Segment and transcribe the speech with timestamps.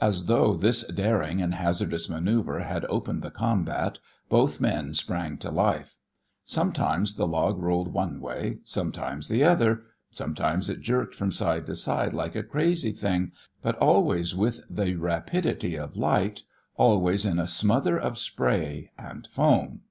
[0.00, 3.98] As though this daring and hazardous manoeuvre had opened the combat,
[4.30, 5.96] both men sprang to life.
[6.46, 11.76] Sometimes the log rolled one way, sometimes the other, sometimes it jerked from side to
[11.76, 16.42] side like a crazy thing, but always with the rapidity of light,
[16.76, 19.82] always in a smother of spray and foam.